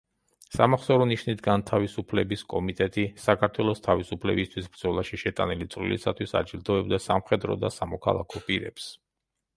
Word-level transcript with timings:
სამახსოვრო 0.53 1.05
ნიშნით 1.09 1.43
„განთავისუფლების 1.47 2.43
კომიტეტი“ 2.53 3.03
საქართველოს 3.25 3.85
თავისუფლებისთვის 3.89 4.71
ბრძოლაში 4.77 5.21
შეტანილი 5.25 5.69
წვლილისათვის 5.77 6.37
აჯილდოებდა 6.43 7.03
სამხედრო 7.09 7.63
და 7.67 7.73
სამოქალაქო 7.77 8.47
პირებს. 8.49 8.91